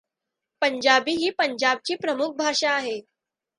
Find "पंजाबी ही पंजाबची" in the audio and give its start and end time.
0.61-1.95